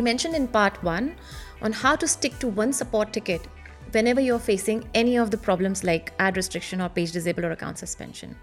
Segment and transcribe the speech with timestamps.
[0.00, 1.14] we mentioned in part one
[1.60, 3.46] on how to stick to one support ticket
[3.92, 7.76] whenever you're facing any of the problems like ad restriction or page disable or account
[7.76, 8.34] suspension.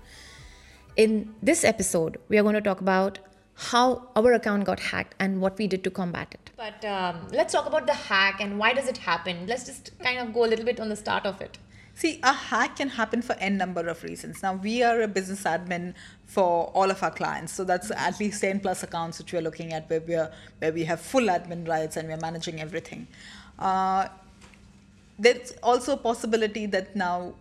[0.98, 3.18] In this episode, we are going to talk about
[3.56, 6.52] how our account got hacked and what we did to combat it.
[6.56, 9.48] But um, let's talk about the hack and why does it happen.
[9.48, 11.58] Let's just kind of go a little bit on the start of it.
[11.98, 14.44] See, a hack can happen for n number of reasons.
[14.44, 15.96] Now, we are a business admin
[16.28, 19.74] for all of our clients, so that's at least 10 plus accounts which we're looking
[19.74, 23.08] at where we are, where we have full admin rights and we're managing everything.
[23.58, 24.10] Uh,
[25.18, 27.34] there's also a possibility that now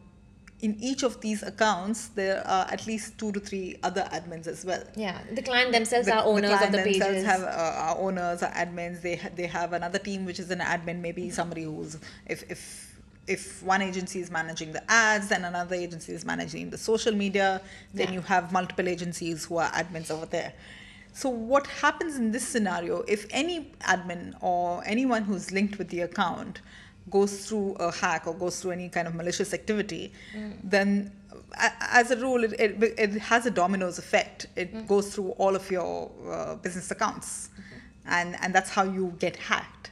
[0.63, 4.65] in each of these accounts there are at least two to three other admins as
[4.65, 7.27] well Yeah, the client themselves the, are owners the of the client themselves pages.
[7.27, 10.61] have uh, are owners are admins they ha- they have another team which is an
[10.61, 12.96] admin maybe somebody who's if if
[13.27, 17.61] if one agency is managing the ads then another agency is managing the social media
[17.93, 18.15] then Yeah.
[18.15, 20.53] you have multiple agencies who are admins over there.
[21.13, 26.01] So what happens in this scenario if any admin or anyone who's linked with the
[26.01, 26.61] account
[27.11, 30.55] goes through a hack or goes through any kind of malicious activity mm.
[30.63, 31.13] then
[31.81, 34.47] as a rule it, it, it has a dominoes effect.
[34.57, 34.87] It mm.
[34.87, 37.49] goes through all of your uh, business accounts.
[37.53, 37.73] Mm-hmm.
[38.09, 39.91] And and that's how you get hacked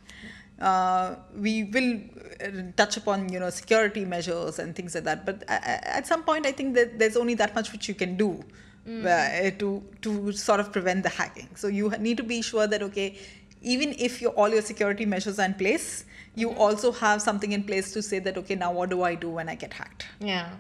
[0.61, 2.01] uh, we will
[2.41, 5.27] uh, touch upon you know security measures and things like that.
[5.27, 8.43] But at some point i think that there's only that much which you can do
[8.87, 11.49] uh, to to sort of prevent the hacking.
[11.55, 13.17] So you need to be sure that okay
[13.63, 17.65] even if your all your security measures are in place you also have something in
[17.65, 20.07] place to say that okay now what do i do when i get hacked?
[20.21, 20.51] Yeah.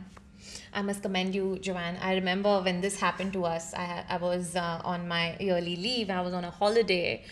[0.72, 1.96] I must commend you, Joanne.
[2.02, 6.10] I remember when this happened to us, I, I was uh, on my yearly leave,
[6.10, 7.24] I was on a holiday,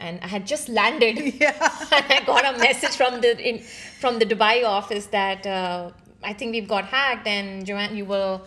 [0.00, 1.18] and I had just landed.
[1.40, 1.52] Yeah.
[1.92, 3.58] and I got a message from the in,
[4.02, 5.90] from the Dubai office that uh,
[6.22, 8.40] I think we've got hacked, and Joanne, you were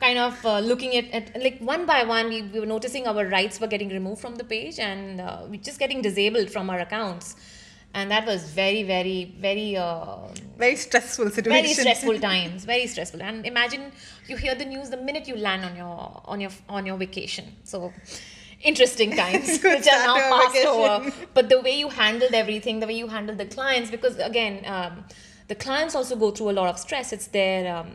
[0.00, 3.26] kind of uh, looking at, at like one by one, we, we were noticing our
[3.26, 6.80] rights were getting removed from the page, and uh, we're just getting disabled from our
[6.80, 7.36] accounts.
[7.92, 10.28] And that was very, very, very uh,
[10.60, 13.84] very stressful situation very stressful times very stressful and imagine
[14.28, 15.96] you hear the news the minute you land on your
[16.32, 17.90] on your on your vacation so
[18.62, 19.48] interesting times.
[19.62, 21.12] Which are now passed over.
[21.34, 25.04] but the way you handled everything the way you handled the clients because again um,
[25.48, 27.12] the clients also go through a lot of stress.
[27.12, 27.92] It's their um,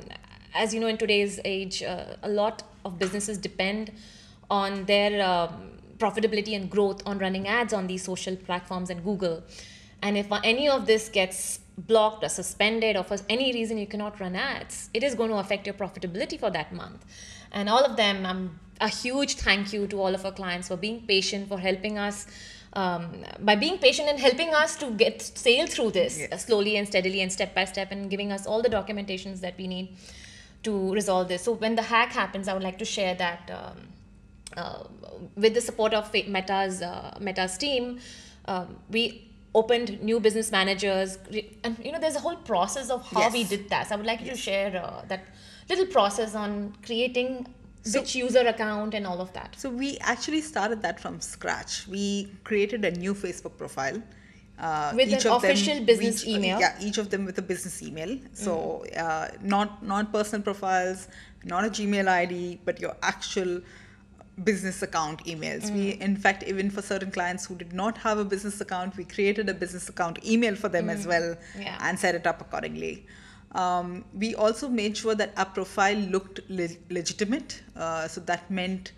[0.54, 3.92] as you know in today's age uh, a lot of businesses depend
[4.50, 9.44] on their um, profitability and growth on running ads on these social platforms and google.
[10.02, 14.20] And if any of this gets blocked or suspended or for any reason you cannot
[14.20, 17.06] run ads, it is going to affect your profitability for that month.
[17.52, 20.78] And all of them, um, a huge thank you to all of our clients for
[20.78, 22.28] being patient, for helping us.
[22.74, 26.46] Um, by being patient and helping us to get sail through this Yes.
[26.46, 29.66] slowly and steadily and step by step and giving us all the documentations that we
[29.68, 29.96] need
[30.64, 31.44] to resolve this.
[31.44, 33.88] So when the hack happens, I would like to share that um,
[34.58, 34.84] uh,
[35.38, 38.00] with the support of Meta's uh, Meta's team,
[38.46, 41.18] um, we opened new business managers,
[41.64, 43.88] and you know there's a whole process of how we did that.
[43.88, 45.24] So I would like you to share uh, that
[45.70, 47.48] little process on creating
[47.86, 49.56] So- which user account and all of that.
[49.58, 51.88] So we actually started that from scratch.
[51.88, 54.02] We created a new Facebook profile.
[54.58, 56.60] Uh, With an of them- official business each- email?
[56.60, 58.18] Yeah, each of them with a business email.
[58.34, 61.08] So uh, not not personal profiles,
[61.44, 63.62] not a Gmail ID, but your actual
[64.44, 65.70] business account emails.
[65.72, 69.04] We, in fact, even for certain clients who did not have a business account, we
[69.06, 71.78] created a business account email for them as well Yeah.
[71.82, 73.06] and set it up accordingly.
[73.56, 77.62] Um, we also made sure that our profile looked le- legitimate.
[77.76, 78.92] Uh, so that meant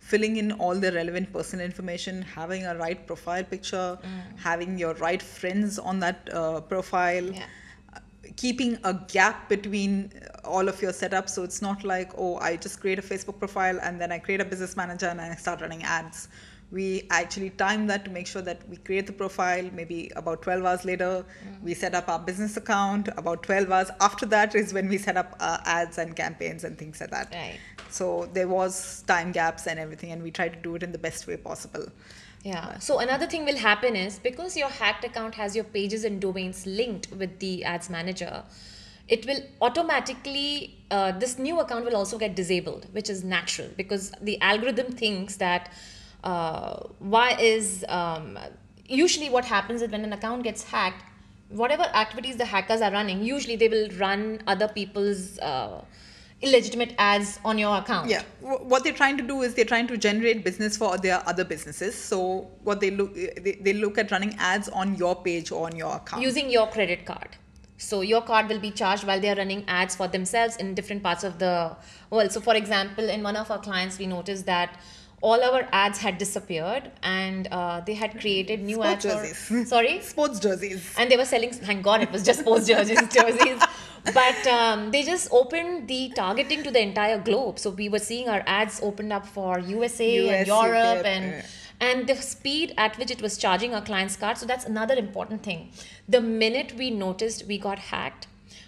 [0.00, 3.96] filling in all the relevant personal information, having a right profile picture,
[4.36, 7.44] having your right friends on that uh, profile, Yeah.
[7.94, 8.00] uh,
[8.36, 11.30] keeping a gap between uh, all of your setups.
[11.30, 14.40] So it's not like, oh, I just create a Facebook profile and then I create
[14.40, 16.28] a business manager and I start running ads.
[16.72, 19.68] We actually time that to make sure that we create the profile.
[19.72, 21.24] Maybe about 12 hours later,
[21.62, 23.08] we set up our business account.
[23.16, 26.78] About 12 hours after that is when we set up uh, ads and campaigns and
[26.78, 27.34] things like that.
[27.34, 27.58] Right.
[27.88, 30.98] So there was time gaps and everything, and we tried to do it in the
[30.98, 31.86] best way possible.
[32.44, 32.78] Yeah.
[32.78, 36.66] So another thing will happen is because your hacked account has your pages and domains
[36.66, 38.44] linked with the ads manager,
[39.08, 44.12] it will automatically uh, this new account will also get disabled, which is natural because
[44.22, 45.72] the algorithm thinks that
[46.22, 48.38] why is um,
[48.86, 51.04] usually what happens is when an account gets hacked,
[51.48, 55.82] whatever activities the hackers are running, usually they will run other people's uh,
[56.42, 58.08] illegitimate ads on your account.
[58.08, 61.44] Yeah, what they're trying to do is they're trying to generate business for their other
[61.44, 61.94] businesses.
[61.94, 65.76] So what they look they, they look at running ads on your page or on
[65.76, 66.22] your account.
[66.22, 67.36] using your credit card.
[67.76, 71.02] So your card will be charged while they are running ads for themselves in different
[71.02, 71.76] parts of the
[72.10, 72.30] world.
[72.30, 74.78] So for example, in one of our clients, we noticed that
[75.22, 79.36] all our ads had disappeared and uh, they had created new Sports ads.
[79.38, 80.00] For, sorry?
[80.00, 80.94] Sports jerseys.
[80.96, 83.62] and they were selling thank god it was just sports jerseys jerseys
[84.14, 88.28] but um, they just opened the targeting to the entire globe so we were seeing
[88.28, 91.42] our ads opened up for usa and europe UK, and yeah.
[91.80, 95.42] and the speed at which it was charging our clients card so that's another important
[95.42, 95.70] thing
[96.08, 98.26] the minute we noticed we got hacked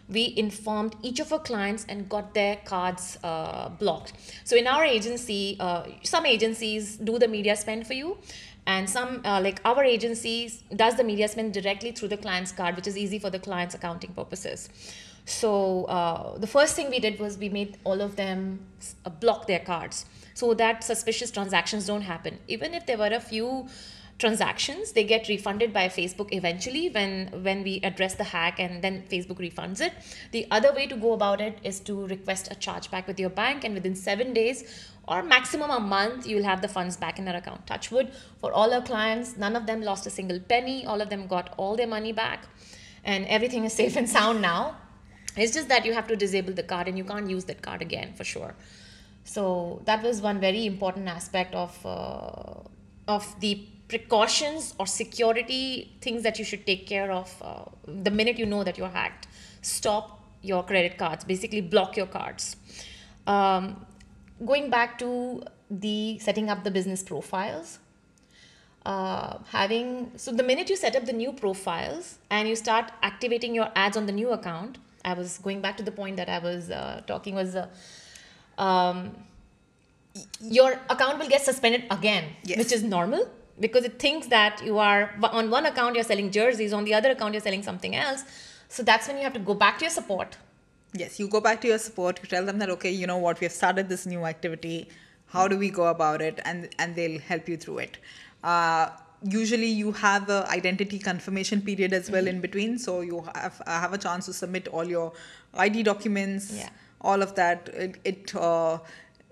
[0.08, 4.12] we informed each of our clients and got their cards uh, blocked.
[4.44, 8.18] So in our agency, uh, some agencies do the media spend for you,
[8.66, 12.76] and some uh, like our agency does the media spend directly through the client's card,
[12.76, 14.68] which is easy for the client's accounting purposes.
[15.24, 18.60] So uh, the first thing we did was we made all of them
[19.04, 20.04] uh, block their cards
[20.34, 22.38] so that suspicious transactions don't happen.
[22.48, 23.68] Even if there were a few
[24.22, 27.12] transactions they get refunded by facebook eventually when
[27.46, 29.92] when we address the hack and then facebook refunds it.
[30.36, 33.64] The other way to go about it is to request a chargeback with your bank
[33.64, 34.64] and within 7 days
[35.08, 37.66] or maximum a month you'll have the funds back in their account.
[37.66, 38.12] Touchwood
[38.44, 40.78] for all our clients none of them lost a single penny.
[40.86, 42.46] All of them got all their money back.
[43.04, 44.76] And everything is safe and sound now.
[45.36, 47.82] It's just that you have to disable the card and you can't use that card
[47.82, 48.54] again for sure.
[49.24, 53.54] So that was one very important aspect of uh, of the
[53.92, 55.64] precautions or security
[56.00, 57.64] things that you should take care of uh,
[58.08, 59.26] the minute you know that you're hacked
[59.60, 60.04] stop
[60.50, 62.56] your credit cards basically block your cards
[63.26, 63.64] um,
[64.50, 65.08] going back to
[65.84, 67.78] the setting up the business profiles
[68.92, 73.54] uh, having so the minute you set up the new profiles and you start activating
[73.54, 76.38] your ads on the new account i was going back to the point that i
[76.48, 77.68] was uh, talking was uh,
[78.66, 78.98] um,
[80.40, 82.58] your account will get suspended again Yes.
[82.58, 83.24] which is normal
[83.60, 87.10] because it thinks that you are on one account you're selling jerseys on the other
[87.10, 88.24] account you're selling something else
[88.68, 90.36] so that's when you have to go back to your support
[90.94, 92.20] Yes, you go back to your support.
[92.22, 94.88] You tell them that okay, you know what, we have started this new activity.
[95.26, 96.38] How do we go about it?
[96.44, 97.96] And and they'll help you through it.
[98.44, 98.90] Uh,
[99.22, 103.80] usually, you have a identity confirmation period as well in between, so you have uh,
[103.80, 105.14] have a chance to submit all your
[105.54, 106.68] ID documents, Yeah.
[107.00, 107.70] all of that.
[107.72, 108.78] It, it uh,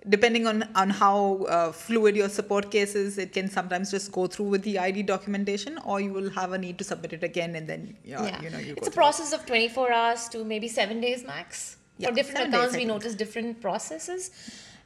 [0.09, 4.27] depending on on how uh, fluid your support case is, it can sometimes just go
[4.27, 7.55] through with the ID documentation, or you will have a need to submit it again,
[7.55, 8.43] and then uh, yeah.
[8.43, 11.77] you know you it's a process of 24 hours to maybe seven days max.
[11.99, 14.31] Yeah, for different accounts we notice different processes.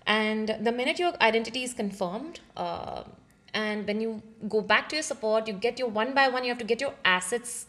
[0.07, 3.05] And the minute your identity is confirmed uh,
[3.55, 6.51] and when you go back to your support you get your one by one you
[6.51, 7.67] have to get your assets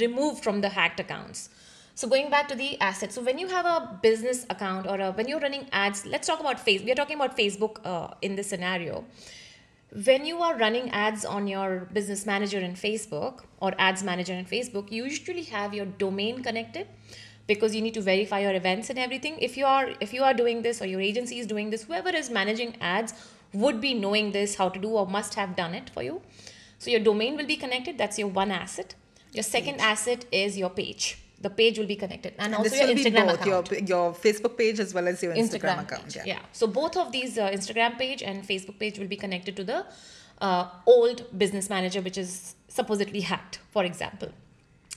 [0.00, 1.50] removed from the hacked accounts
[1.94, 5.12] so going back to the assets so when you have a business account or a,
[5.12, 8.48] when you're running ads let's talk about facebook we're talking about facebook uh, in this
[8.48, 9.04] scenario
[9.94, 14.44] when you are running ads on your business manager in Facebook or ads manager in
[14.44, 16.88] Facebook, you usually have your domain connected
[17.46, 19.38] because you need to verify your events and everything.
[19.38, 22.08] If you are if you are doing this or your agency is doing this, whoever
[22.08, 23.14] is managing ads
[23.52, 26.22] would be knowing this how to do or must have done it for you.
[26.80, 27.96] So your domain will be connected.
[27.96, 28.96] That's your one asset.
[29.32, 31.23] Your second asset is your page.
[31.40, 33.70] The page will be connected, and, And also this your will be Instagram both account.
[33.70, 36.16] your your Facebook page as well as your Instagram, Instagram account.
[36.16, 36.22] Yeah.
[36.26, 36.38] Yeah.
[36.52, 39.84] So both of these uh, Instagram page and Facebook page will be connected to the
[40.40, 44.30] uh, old business manager, which is supposedly hacked, for example.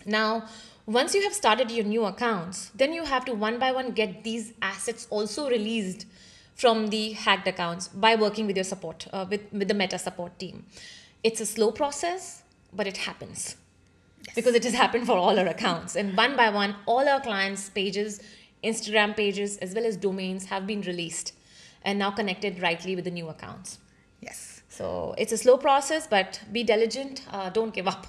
[0.06, 0.48] Now,
[0.86, 4.24] once you have started your new accounts, then you have to one by one get
[4.24, 6.06] these assets also released
[6.56, 10.40] from the hacked accounts by working with your support, uh, with, with the Meta support
[10.40, 10.66] team.
[11.24, 13.58] It's a slow process, but it happens
[14.36, 15.96] because it has happened for all our accounts.
[15.96, 18.22] And one by one, all our clients' pages,
[18.64, 21.34] Instagram pages, as well as domains have been released
[21.84, 23.80] and now connected rightly with the new accounts.
[24.22, 24.62] Yes.
[24.70, 28.08] So it's a slow process, but be diligent, uh, don't give up.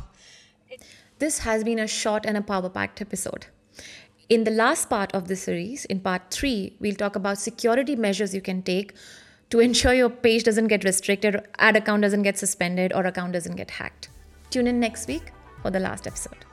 [1.19, 3.47] This has been a short and a power packed episode.
[4.29, 8.35] In the last part of this series, in part three, we'll talk about security measures
[8.35, 8.95] you can take
[9.51, 13.57] to ensure your page doesn't get restricted, ad account doesn't get suspended, or account doesn't
[13.57, 14.11] get hacked.
[14.51, 16.45] Tune in next week for the last episode.